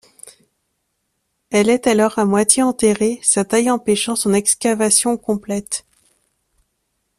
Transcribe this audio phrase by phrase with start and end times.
[1.51, 5.85] Elle est alors à moitié enterrée, sa taille empêchant son excavation complète.